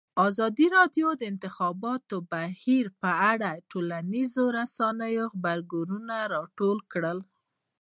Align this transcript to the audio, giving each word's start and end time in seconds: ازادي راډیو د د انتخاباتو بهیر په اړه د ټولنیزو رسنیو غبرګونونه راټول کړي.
ازادي 0.27 0.67
راډیو 0.77 1.07
د 1.15 1.19
د 1.19 1.21
انتخاباتو 1.31 2.15
بهیر 2.31 2.85
په 3.01 3.11
اړه 3.31 3.51
د 3.57 3.61
ټولنیزو 3.71 4.45
رسنیو 4.59 5.25
غبرګونونه 5.33 6.15
راټول 6.33 6.77
کړي. 6.91 7.17